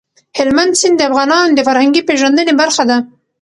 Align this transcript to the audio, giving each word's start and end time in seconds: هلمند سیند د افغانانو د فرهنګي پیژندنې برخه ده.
هلمند 0.37 0.73
سیند 0.79 0.95
د 0.99 1.01
افغانانو 1.09 1.55
د 1.55 1.59
فرهنګي 1.67 2.01
پیژندنې 2.09 2.53
برخه 2.61 2.83
ده. 2.89 2.97